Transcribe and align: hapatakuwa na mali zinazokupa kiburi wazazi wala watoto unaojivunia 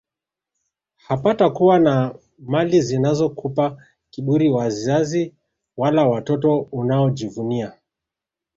hapatakuwa 0.97 1.79
na 1.79 2.15
mali 2.39 2.81
zinazokupa 2.81 3.83
kiburi 4.09 4.49
wazazi 4.49 5.33
wala 5.77 6.07
watoto 6.07 6.59
unaojivunia 6.59 7.73